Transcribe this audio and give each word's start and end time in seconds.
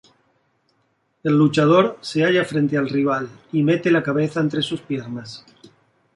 El 1.23 1.37
luchador 1.37 1.99
se 2.01 2.23
halla 2.25 2.43
frente 2.43 2.75
al 2.75 2.89
rival 2.89 3.29
y 3.51 3.61
mete 3.61 3.91
la 3.91 4.01
cabeza 4.01 4.39
entre 4.41 4.63
sus 4.63 4.81
piernas. 4.81 5.45